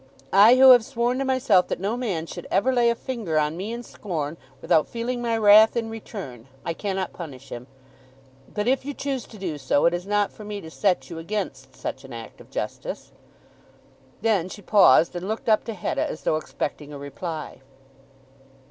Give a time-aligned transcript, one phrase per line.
[0.33, 3.55] I, who have sworn to myself that no man should ever lay a finger on
[3.55, 7.67] me in scorn without feeling my wrath in return, I cannot punish him.
[8.51, 11.19] But if you choose to do so it is not for me to set you
[11.19, 13.11] against such an act of justice."
[14.23, 17.61] Then she paused and looked up to Hetta as though expecting a reply.